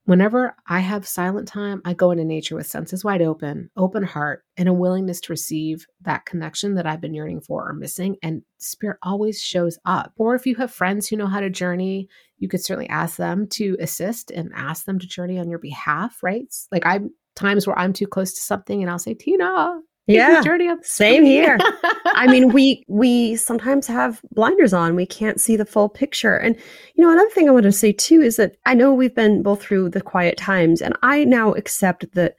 Whenever 0.06 0.55
I 0.69 0.79
have 0.79 1.06
silent 1.06 1.49
time, 1.49 1.82
I 1.85 1.93
go 1.93 2.12
into 2.12 2.25
nature 2.25 2.55
with 2.55 2.69
senses 2.69 3.05
wide 3.05 3.23
open, 3.23 3.70
open 3.76 4.05
heart, 4.05 4.44
and 4.56 4.69
a 4.69 4.73
willingness 4.73 5.20
to 5.23 5.32
receive 5.32 5.85
that 6.03 6.25
connection 6.26 6.76
that 6.76 6.87
I've 6.87 7.00
been 7.00 7.12
yearning 7.12 7.41
for 7.41 7.69
or 7.69 7.73
missing. 7.73 8.17
And 8.23 8.43
spirit 8.58 8.99
always 9.03 9.43
shows 9.43 9.81
up. 9.85 10.12
Or 10.17 10.37
if 10.37 10.47
you 10.47 10.55
have 10.56 10.70
friends 10.70 11.08
who 11.08 11.17
know 11.17 11.26
how 11.26 11.41
to 11.41 11.50
journey, 11.50 12.08
you 12.38 12.49
could 12.49 12.64
certainly 12.64 12.88
ask 12.88 13.17
them 13.17 13.49
to 13.55 13.76
assist 13.81 14.31
and 14.31 14.53
ask 14.55 14.85
them 14.85 15.00
to 15.00 15.08
journey 15.08 15.41
on 15.41 15.50
your 15.50 15.58
behalf, 15.58 16.23
right? 16.23 16.47
Like 16.70 16.87
I'm 16.87 17.11
times 17.35 17.67
where 17.67 17.79
I'm 17.79 17.93
too 17.93 18.06
close 18.06 18.32
to 18.35 18.41
something 18.41 18.82
and 18.82 18.91
I'll 18.91 19.00
say, 19.00 19.14
Tina, 19.14 19.81
yeah 20.06 20.41
journey 20.43 20.69
up 20.69 20.85
same 20.85 21.25
here. 21.25 21.58
I 22.06 22.26
mean 22.26 22.49
we 22.53 22.85
we 22.88 23.37
sometimes 23.37 23.87
have 23.87 24.20
blinders 24.32 24.73
on. 24.73 24.97
We 24.97 25.06
can't 25.06 25.41
see 25.41 25.56
the 25.56 25.64
full 25.64 25.88
picture. 25.88 26.37
And 26.37 26.56
you 26.94 27.05
know 27.05 27.11
another 27.11 27.31
thing 27.31 27.49
i 27.49 27.53
want 27.53 27.64
to 27.64 27.73
say 27.73 27.93
too 27.93 28.20
is 28.20 28.37
that 28.37 28.56
i 28.67 28.75
know 28.75 28.93
we've 28.93 29.14
been 29.14 29.43
both 29.43 29.62
through 29.62 29.91
the 29.91 30.00
quiet 30.00 30.37
times 30.37 30.81
and 30.81 30.94
i 31.03 31.25
now 31.25 31.53
accept 31.53 32.12
that 32.14 32.37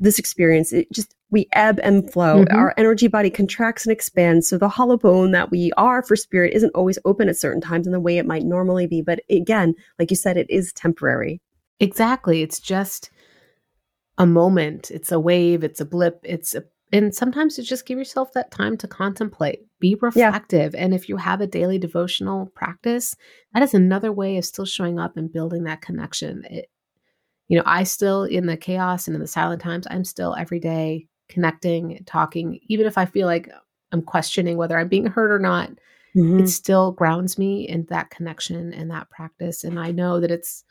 this 0.00 0.18
experience 0.18 0.72
it 0.72 0.90
just 0.92 1.14
we 1.30 1.46
ebb 1.52 1.78
and 1.82 2.10
flow. 2.12 2.44
Mm-hmm. 2.44 2.56
our 2.56 2.74
energy 2.76 3.08
body 3.08 3.30
contracts 3.30 3.84
and 3.84 3.92
expands 3.92 4.48
so 4.48 4.58
the 4.58 4.68
hollow 4.68 4.96
bone 4.96 5.32
that 5.32 5.50
we 5.50 5.72
are 5.76 6.02
for 6.02 6.16
spirit 6.16 6.52
isn't 6.54 6.74
always 6.74 6.98
open 7.04 7.28
at 7.28 7.36
certain 7.36 7.60
times 7.60 7.86
in 7.86 7.92
the 7.92 8.00
way 8.00 8.18
it 8.18 8.26
might 8.26 8.44
normally 8.44 8.86
be. 8.86 9.02
But 9.02 9.20
again 9.30 9.74
like 9.98 10.10
you 10.10 10.16
said 10.16 10.36
it 10.36 10.50
is 10.50 10.72
temporary. 10.72 11.40
Exactly. 11.80 12.42
It's 12.42 12.60
just 12.60 13.10
a 14.16 14.26
moment. 14.26 14.90
It's 14.90 15.12
a 15.12 15.20
wave. 15.20 15.62
It's 15.62 15.80
a 15.80 15.84
blip. 15.84 16.20
It's 16.24 16.54
a 16.54 16.64
and 16.92 17.14
sometimes 17.14 17.58
you 17.58 17.64
just 17.64 17.86
give 17.86 17.98
yourself 17.98 18.32
that 18.32 18.50
time 18.50 18.76
to 18.76 18.88
contemplate 18.88 19.60
be 19.80 19.96
reflective 20.00 20.74
yeah. 20.74 20.80
and 20.80 20.94
if 20.94 21.08
you 21.08 21.16
have 21.16 21.40
a 21.40 21.46
daily 21.46 21.78
devotional 21.78 22.46
practice 22.54 23.14
that 23.54 23.62
is 23.62 23.74
another 23.74 24.12
way 24.12 24.36
of 24.36 24.44
still 24.44 24.64
showing 24.64 24.98
up 24.98 25.16
and 25.16 25.32
building 25.32 25.64
that 25.64 25.80
connection 25.82 26.44
it, 26.50 26.70
you 27.48 27.56
know 27.56 27.64
i 27.66 27.82
still 27.82 28.24
in 28.24 28.46
the 28.46 28.56
chaos 28.56 29.06
and 29.06 29.14
in 29.14 29.20
the 29.20 29.26
silent 29.26 29.60
times 29.60 29.86
i'm 29.90 30.04
still 30.04 30.34
every 30.36 30.60
day 30.60 31.06
connecting 31.28 32.02
talking 32.06 32.58
even 32.68 32.86
if 32.86 32.96
i 32.96 33.04
feel 33.04 33.26
like 33.26 33.50
i'm 33.92 34.02
questioning 34.02 34.56
whether 34.56 34.78
i'm 34.78 34.88
being 34.88 35.06
heard 35.06 35.30
or 35.30 35.38
not 35.38 35.70
mm-hmm. 36.16 36.40
it 36.40 36.48
still 36.48 36.92
grounds 36.92 37.38
me 37.38 37.68
in 37.68 37.86
that 37.90 38.10
connection 38.10 38.72
and 38.72 38.90
that 38.90 39.10
practice 39.10 39.64
and 39.64 39.78
i 39.78 39.90
know 39.90 40.20
that 40.20 40.30
it's 40.30 40.64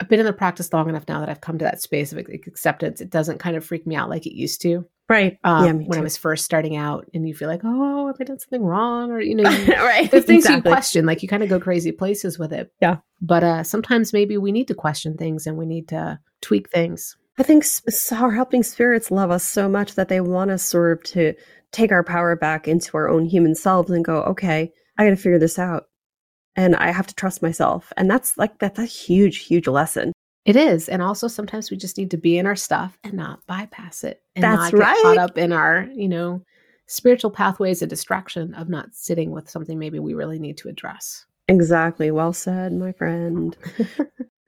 I've 0.00 0.08
been 0.08 0.20
in 0.20 0.26
the 0.26 0.32
practice 0.32 0.72
long 0.72 0.88
enough 0.88 1.06
now 1.06 1.20
that 1.20 1.28
I've 1.28 1.42
come 1.42 1.58
to 1.58 1.64
that 1.64 1.82
space 1.82 2.10
of 2.10 2.18
acceptance. 2.18 3.02
It 3.02 3.10
doesn't 3.10 3.38
kind 3.38 3.54
of 3.54 3.64
freak 3.64 3.86
me 3.86 3.94
out 3.94 4.08
like 4.08 4.26
it 4.26 4.34
used 4.34 4.62
to. 4.62 4.86
Right. 5.10 5.40
Um, 5.42 5.64
yeah, 5.66 5.72
when 5.88 5.98
I 5.98 6.02
was 6.02 6.16
first 6.16 6.44
starting 6.44 6.76
out 6.76 7.10
and 7.12 7.26
you 7.26 7.34
feel 7.34 7.48
like, 7.48 7.62
oh, 7.64 8.06
have 8.06 8.16
I 8.20 8.24
done 8.24 8.38
something 8.38 8.62
wrong? 8.62 9.10
Or, 9.10 9.20
you 9.20 9.34
know, 9.34 9.50
you, 9.50 9.74
right. 9.74 10.08
the 10.08 10.22
things 10.22 10.44
exactly. 10.44 10.70
you 10.70 10.74
question, 10.74 11.04
like 11.04 11.20
you 11.20 11.28
kind 11.28 11.42
of 11.42 11.48
go 11.48 11.58
crazy 11.58 11.90
places 11.90 12.38
with 12.38 12.52
it. 12.52 12.72
Yeah. 12.80 12.98
But 13.20 13.42
uh, 13.42 13.64
sometimes 13.64 14.12
maybe 14.12 14.38
we 14.38 14.52
need 14.52 14.68
to 14.68 14.74
question 14.74 15.16
things 15.16 15.48
and 15.48 15.58
we 15.58 15.66
need 15.66 15.88
to 15.88 16.20
tweak 16.42 16.70
things. 16.70 17.16
I 17.38 17.42
think 17.42 17.64
our 18.12 18.30
helping 18.30 18.62
spirits 18.62 19.10
love 19.10 19.32
us 19.32 19.42
so 19.42 19.68
much 19.68 19.96
that 19.96 20.08
they 20.08 20.20
want 20.20 20.52
us 20.52 20.62
sort 20.62 20.98
of 20.98 21.04
to 21.12 21.34
take 21.72 21.90
our 21.90 22.04
power 22.04 22.36
back 22.36 22.68
into 22.68 22.96
our 22.96 23.08
own 23.08 23.24
human 23.24 23.56
selves 23.56 23.90
and 23.90 24.04
go, 24.04 24.22
okay, 24.22 24.70
I 24.96 25.04
got 25.04 25.10
to 25.10 25.16
figure 25.16 25.40
this 25.40 25.58
out. 25.58 25.86
And 26.54 26.76
I 26.76 26.92
have 26.92 27.08
to 27.08 27.14
trust 27.16 27.42
myself. 27.42 27.92
And 27.96 28.08
that's 28.08 28.38
like, 28.38 28.60
that's 28.60 28.78
a 28.78 28.84
huge, 28.84 29.38
huge 29.38 29.66
lesson. 29.66 30.12
It 30.44 30.56
is. 30.56 30.88
And 30.88 31.02
also 31.02 31.28
sometimes 31.28 31.70
we 31.70 31.76
just 31.76 31.98
need 31.98 32.10
to 32.12 32.16
be 32.16 32.38
in 32.38 32.46
our 32.46 32.56
stuff 32.56 32.98
and 33.04 33.14
not 33.14 33.46
bypass 33.46 34.04
it. 34.04 34.22
And 34.34 34.42
That's 34.42 34.56
not 34.56 34.72
get 34.72 34.80
right. 34.80 35.02
caught 35.02 35.18
up 35.18 35.38
in 35.38 35.52
our, 35.52 35.86
you 35.94 36.08
know, 36.08 36.42
spiritual 36.86 37.30
pathways 37.30 37.82
a 37.82 37.86
distraction 37.86 38.54
of 38.54 38.68
not 38.68 38.94
sitting 38.94 39.30
with 39.30 39.50
something 39.50 39.78
maybe 39.78 39.98
we 39.98 40.14
really 40.14 40.38
need 40.38 40.56
to 40.58 40.68
address. 40.68 41.26
Exactly. 41.48 42.10
Well 42.10 42.32
said, 42.32 42.72
my 42.72 42.92
friend. 42.92 43.56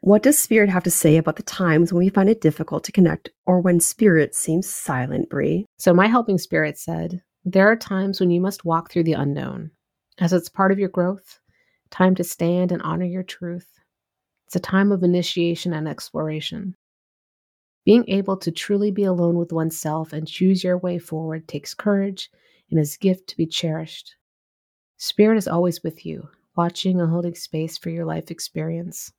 what 0.00 0.22
does 0.22 0.38
spirit 0.38 0.70
have 0.70 0.82
to 0.84 0.90
say 0.90 1.16
about 1.16 1.36
the 1.36 1.42
times 1.42 1.92
when 1.92 2.02
we 2.02 2.08
find 2.08 2.28
it 2.28 2.40
difficult 2.40 2.84
to 2.84 2.92
connect 2.92 3.30
or 3.46 3.60
when 3.60 3.78
spirit 3.78 4.34
seems 4.34 4.68
silent, 4.68 5.28
Bri? 5.28 5.66
So 5.78 5.92
my 5.92 6.06
helping 6.06 6.38
spirit 6.38 6.78
said, 6.78 7.22
there 7.44 7.70
are 7.70 7.76
times 7.76 8.18
when 8.18 8.30
you 8.30 8.40
must 8.40 8.64
walk 8.64 8.90
through 8.90 9.04
the 9.04 9.12
unknown. 9.12 9.70
As 10.18 10.32
it's 10.32 10.48
part 10.48 10.72
of 10.72 10.78
your 10.78 10.88
growth, 10.88 11.40
time 11.90 12.14
to 12.14 12.24
stand 12.24 12.72
and 12.72 12.80
honor 12.82 13.04
your 13.04 13.24
truth 13.24 13.68
it's 14.52 14.56
a 14.58 14.70
time 14.70 14.92
of 14.92 15.02
initiation 15.02 15.72
and 15.72 15.88
exploration. 15.88 16.76
Being 17.86 18.04
able 18.06 18.36
to 18.36 18.52
truly 18.52 18.90
be 18.90 19.04
alone 19.04 19.38
with 19.38 19.50
oneself 19.50 20.12
and 20.12 20.28
choose 20.28 20.62
your 20.62 20.76
way 20.76 20.98
forward 20.98 21.48
takes 21.48 21.72
courage 21.72 22.30
and 22.70 22.78
is 22.78 22.96
a 22.96 22.98
gift 22.98 23.28
to 23.28 23.36
be 23.38 23.46
cherished. 23.46 24.14
Spirit 24.98 25.38
is 25.38 25.48
always 25.48 25.82
with 25.82 26.04
you, 26.04 26.28
watching 26.54 27.00
and 27.00 27.10
holding 27.10 27.34
space 27.34 27.78
for 27.78 27.88
your 27.88 28.04
life 28.04 28.30
experience. 28.30 29.10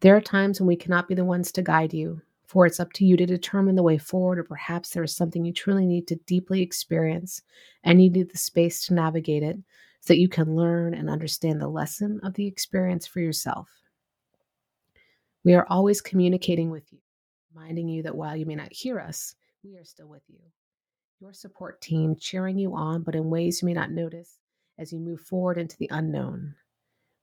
There 0.00 0.16
are 0.16 0.20
times 0.20 0.58
when 0.58 0.66
we 0.66 0.74
cannot 0.74 1.06
be 1.06 1.14
the 1.14 1.24
ones 1.24 1.52
to 1.52 1.62
guide 1.62 1.94
you, 1.94 2.20
for 2.44 2.66
it's 2.66 2.80
up 2.80 2.92
to 2.94 3.04
you 3.04 3.16
to 3.16 3.26
determine 3.26 3.76
the 3.76 3.84
way 3.84 3.96
forward, 3.96 4.40
or 4.40 4.42
perhaps 4.42 4.90
there 4.90 5.04
is 5.04 5.14
something 5.14 5.44
you 5.44 5.52
truly 5.52 5.86
need 5.86 6.08
to 6.08 6.16
deeply 6.26 6.62
experience 6.62 7.42
and 7.84 8.02
you 8.02 8.10
need 8.10 8.32
the 8.32 8.38
space 8.38 8.84
to 8.86 8.94
navigate 8.94 9.44
it 9.44 9.56
so 10.00 10.14
that 10.14 10.18
you 10.18 10.28
can 10.28 10.56
learn 10.56 10.94
and 10.94 11.08
understand 11.08 11.60
the 11.60 11.68
lesson 11.68 12.18
of 12.24 12.34
the 12.34 12.48
experience 12.48 13.06
for 13.06 13.20
yourself. 13.20 13.68
We 15.48 15.54
are 15.54 15.66
always 15.70 16.02
communicating 16.02 16.68
with 16.68 16.92
you, 16.92 16.98
reminding 17.54 17.88
you 17.88 18.02
that 18.02 18.14
while 18.14 18.36
you 18.36 18.44
may 18.44 18.54
not 18.54 18.70
hear 18.70 19.00
us, 19.00 19.34
we 19.64 19.78
are 19.78 19.84
still 19.84 20.06
with 20.06 20.20
you. 20.28 20.40
Your 21.20 21.32
support 21.32 21.80
team 21.80 22.16
cheering 22.20 22.58
you 22.58 22.74
on, 22.74 23.02
but 23.02 23.14
in 23.14 23.30
ways 23.30 23.62
you 23.62 23.66
may 23.66 23.72
not 23.72 23.90
notice 23.90 24.40
as 24.78 24.92
you 24.92 25.00
move 25.00 25.22
forward 25.22 25.56
into 25.56 25.74
the 25.78 25.88
unknown. 25.90 26.54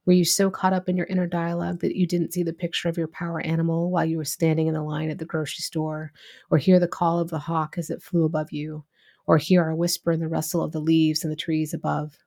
Were 0.08 0.13
you 0.13 0.25
so 0.25 0.50
caught 0.50 0.74
up 0.74 0.89
in 0.89 0.98
your 0.98 1.05
inner 1.05 1.27
dialogue 1.27 1.82
that 1.82 1.96
you 1.96 2.08
didn't 2.08 2.34
see 2.34 2.41
the 2.41 2.51
picture 2.51 2.89
of 2.89 2.98
your 2.98 3.10
power 3.10 3.41
animal 3.41 3.91
while 3.91 4.05
you 4.05 4.17
were 4.17 4.25
standing 4.25 4.65
in 4.65 4.74
the 4.74 4.82
line 4.82 5.12
at 5.12 5.20
the 5.20 5.25
grocery 5.25 5.62
store, 5.62 6.12
or 6.50 6.58
hear 6.58 6.79
the 6.79 6.88
call 6.88 7.20
of 7.20 7.29
the 7.29 7.38
hawk 7.38 7.75
as 7.77 7.91
it 7.91 8.01
flew 8.01 8.25
above 8.25 8.51
you, 8.51 8.84
or 9.27 9.38
hear 9.38 9.62
our 9.62 9.75
whisper 9.75 10.12
in 10.12 10.20
the 10.20 10.27
rustle 10.27 10.63
of 10.63 10.72
the 10.72 10.82
leaves 10.82 11.24
in 11.24 11.29
the 11.29 11.36
trees 11.36 11.75
above? 11.75 12.17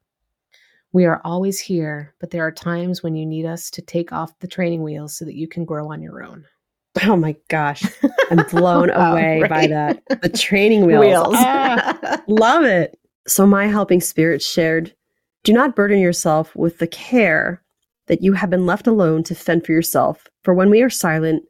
We 0.93 1.05
are 1.05 1.21
always 1.25 1.61
here, 1.61 2.15
but 2.19 2.31
there 2.31 2.47
are 2.47 2.53
times 2.53 3.03
when 3.03 3.15
you 3.15 3.27
need 3.27 3.45
us 3.45 3.71
to 3.73 3.83
take 3.83 4.13
off 4.13 4.39
the 4.39 4.49
training 4.49 4.83
wheels 4.83 5.17
so 5.17 5.25
that 5.25 5.35
you 5.35 5.47
can 5.47 5.65
grow 5.65 5.93
on 5.93 6.03
your 6.03 6.23
own. 6.23 6.45
Oh 7.05 7.17
my 7.17 7.37
gosh. 7.47 7.85
I'm 8.29 8.45
blown 8.51 8.91
oh, 8.91 9.13
away 9.13 9.41
right. 9.43 9.49
by 9.49 9.67
that. 9.69 10.03
The 10.21 10.29
training 10.31 10.85
wheels. 10.87 11.01
wheels. 11.01 11.35
Ah, 11.37 12.21
love 12.27 12.65
it. 12.65 12.99
So, 13.29 13.47
my 13.47 13.67
helping 13.67 14.01
spirit 14.01 14.43
shared 14.43 14.93
do 15.45 15.53
not 15.53 15.77
burden 15.77 16.01
yourself 16.01 16.57
with 16.57 16.79
the 16.79 16.89
care 16.89 17.63
that 18.09 18.23
you 18.23 18.33
have 18.33 18.51
been 18.51 18.67
left 18.67 18.89
alone 18.89 19.23
to 19.25 19.35
fend 19.37 19.65
for 19.65 19.71
yourself. 19.71 20.27
For 20.43 20.55
when 20.55 20.71
we 20.71 20.83
are 20.83 20.91
silent, 20.91 21.45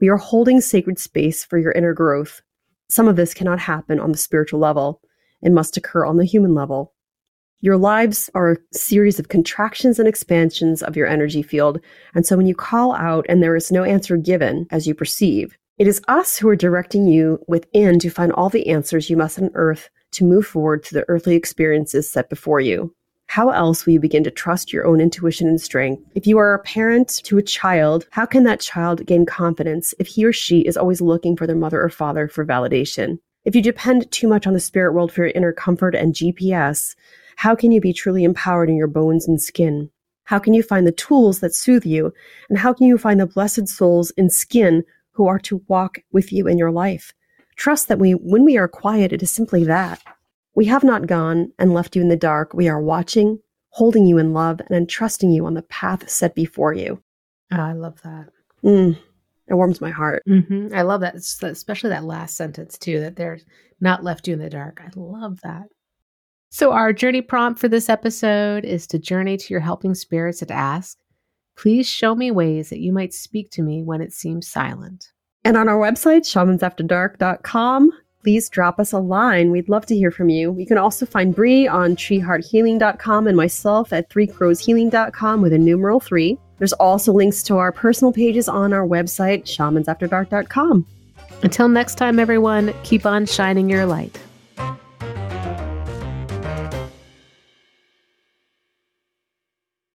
we 0.00 0.08
are 0.08 0.18
holding 0.18 0.60
sacred 0.60 1.00
space 1.00 1.44
for 1.44 1.58
your 1.58 1.72
inner 1.72 1.94
growth. 1.94 2.40
Some 2.88 3.08
of 3.08 3.16
this 3.16 3.34
cannot 3.34 3.58
happen 3.58 3.98
on 3.98 4.12
the 4.12 4.18
spiritual 4.18 4.60
level, 4.60 5.00
it 5.42 5.50
must 5.50 5.76
occur 5.76 6.04
on 6.06 6.16
the 6.16 6.24
human 6.24 6.54
level. 6.54 6.92
Your 7.64 7.76
lives 7.76 8.28
are 8.34 8.50
a 8.50 8.76
series 8.76 9.20
of 9.20 9.28
contractions 9.28 10.00
and 10.00 10.08
expansions 10.08 10.82
of 10.82 10.96
your 10.96 11.06
energy 11.06 11.44
field. 11.44 11.80
And 12.12 12.26
so 12.26 12.36
when 12.36 12.48
you 12.48 12.56
call 12.56 12.92
out 12.96 13.24
and 13.28 13.40
there 13.40 13.54
is 13.54 13.70
no 13.70 13.84
answer 13.84 14.16
given 14.16 14.66
as 14.72 14.88
you 14.88 14.96
perceive, 14.96 15.56
it 15.78 15.86
is 15.86 16.02
us 16.08 16.36
who 16.36 16.48
are 16.48 16.56
directing 16.56 17.06
you 17.06 17.38
within 17.46 18.00
to 18.00 18.10
find 18.10 18.32
all 18.32 18.48
the 18.48 18.66
answers 18.66 19.08
you 19.08 19.16
must 19.16 19.38
unearth 19.38 19.88
to 20.10 20.24
move 20.24 20.44
forward 20.44 20.82
to 20.82 20.94
the 20.94 21.04
earthly 21.06 21.36
experiences 21.36 22.10
set 22.10 22.28
before 22.28 22.58
you. 22.58 22.92
How 23.28 23.50
else 23.50 23.86
will 23.86 23.92
you 23.92 24.00
begin 24.00 24.24
to 24.24 24.32
trust 24.32 24.72
your 24.72 24.84
own 24.84 25.00
intuition 25.00 25.46
and 25.46 25.60
strength? 25.60 26.02
If 26.16 26.26
you 26.26 26.38
are 26.38 26.54
a 26.54 26.62
parent 26.64 27.20
to 27.26 27.38
a 27.38 27.42
child, 27.42 28.08
how 28.10 28.26
can 28.26 28.42
that 28.42 28.58
child 28.58 29.06
gain 29.06 29.24
confidence 29.24 29.94
if 30.00 30.08
he 30.08 30.24
or 30.24 30.32
she 30.32 30.62
is 30.62 30.76
always 30.76 31.00
looking 31.00 31.36
for 31.36 31.46
their 31.46 31.54
mother 31.54 31.80
or 31.80 31.90
father 31.90 32.26
for 32.26 32.44
validation? 32.44 33.20
If 33.44 33.54
you 33.54 33.62
depend 33.62 34.10
too 34.10 34.26
much 34.26 34.48
on 34.48 34.52
the 34.52 34.60
spirit 34.60 34.94
world 34.94 35.12
for 35.12 35.22
your 35.22 35.32
inner 35.32 35.52
comfort 35.52 35.94
and 35.94 36.12
GPS, 36.12 36.96
how 37.36 37.54
can 37.54 37.72
you 37.72 37.80
be 37.80 37.92
truly 37.92 38.24
empowered 38.24 38.68
in 38.68 38.76
your 38.76 38.86
bones 38.86 39.26
and 39.26 39.40
skin? 39.40 39.90
How 40.24 40.38
can 40.38 40.54
you 40.54 40.62
find 40.62 40.86
the 40.86 40.92
tools 40.92 41.40
that 41.40 41.54
soothe 41.54 41.84
you? 41.84 42.12
And 42.48 42.58
how 42.58 42.72
can 42.72 42.86
you 42.86 42.96
find 42.96 43.20
the 43.20 43.26
blessed 43.26 43.68
souls 43.68 44.10
in 44.12 44.30
skin 44.30 44.84
who 45.12 45.26
are 45.26 45.38
to 45.40 45.62
walk 45.68 45.98
with 46.12 46.32
you 46.32 46.46
in 46.46 46.58
your 46.58 46.70
life? 46.70 47.12
Trust 47.56 47.88
that 47.88 47.98
we, 47.98 48.12
when 48.12 48.44
we 48.44 48.56
are 48.56 48.68
quiet, 48.68 49.12
it 49.12 49.22
is 49.22 49.30
simply 49.30 49.64
that. 49.64 50.00
We 50.54 50.66
have 50.66 50.84
not 50.84 51.06
gone 51.06 51.52
and 51.58 51.74
left 51.74 51.96
you 51.96 52.02
in 52.02 52.08
the 52.08 52.16
dark. 52.16 52.54
We 52.54 52.68
are 52.68 52.80
watching, 52.80 53.38
holding 53.70 54.06
you 54.06 54.18
in 54.18 54.32
love, 54.32 54.60
and 54.60 54.76
entrusting 54.76 55.32
you 55.32 55.46
on 55.46 55.54
the 55.54 55.62
path 55.62 56.08
set 56.08 56.34
before 56.34 56.72
you. 56.72 57.02
Oh, 57.52 57.60
I 57.60 57.72
love 57.72 58.00
that. 58.02 58.28
Mm, 58.64 58.98
it 59.48 59.54
warms 59.54 59.80
my 59.80 59.90
heart. 59.90 60.22
Mm-hmm. 60.28 60.68
I 60.74 60.82
love 60.82 61.00
that, 61.00 61.14
especially 61.14 61.90
that 61.90 62.04
last 62.04 62.36
sentence 62.36 62.78
too. 62.78 63.00
That 63.00 63.16
they're 63.16 63.40
not 63.80 64.04
left 64.04 64.28
you 64.28 64.34
in 64.34 64.40
the 64.40 64.50
dark. 64.50 64.80
I 64.84 64.90
love 64.94 65.40
that. 65.42 65.68
So, 66.54 66.72
our 66.72 66.92
journey 66.92 67.22
prompt 67.22 67.58
for 67.58 67.68
this 67.68 67.88
episode 67.88 68.66
is 68.66 68.86
to 68.88 68.98
journey 68.98 69.38
to 69.38 69.54
your 69.54 69.60
helping 69.60 69.94
spirits 69.94 70.42
and 70.42 70.50
ask, 70.50 70.98
please 71.56 71.88
show 71.88 72.14
me 72.14 72.30
ways 72.30 72.68
that 72.68 72.80
you 72.80 72.92
might 72.92 73.14
speak 73.14 73.50
to 73.52 73.62
me 73.62 73.82
when 73.82 74.02
it 74.02 74.12
seems 74.12 74.48
silent. 74.48 75.12
And 75.46 75.56
on 75.56 75.66
our 75.66 75.78
website, 75.78 76.26
shamansafterdark.com, 76.26 77.90
please 78.22 78.50
drop 78.50 78.78
us 78.78 78.92
a 78.92 78.98
line. 78.98 79.50
We'd 79.50 79.70
love 79.70 79.86
to 79.86 79.96
hear 79.96 80.10
from 80.10 80.28
you. 80.28 80.54
You 80.58 80.66
can 80.66 80.76
also 80.76 81.06
find 81.06 81.34
Bri 81.34 81.66
on 81.66 81.96
treehearthealing.com 81.96 83.26
and 83.26 83.36
myself 83.36 83.90
at 83.90 84.10
threecrowshealing.com 84.10 85.40
with 85.40 85.54
a 85.54 85.58
numeral 85.58 86.00
three. 86.00 86.38
There's 86.58 86.74
also 86.74 87.14
links 87.14 87.42
to 87.44 87.56
our 87.56 87.72
personal 87.72 88.12
pages 88.12 88.46
on 88.46 88.74
our 88.74 88.86
website, 88.86 89.44
shamansafterdark.com. 89.44 90.86
Until 91.42 91.68
next 91.68 91.94
time, 91.94 92.18
everyone, 92.18 92.74
keep 92.82 93.06
on 93.06 93.24
shining 93.24 93.70
your 93.70 93.86
light. 93.86 94.20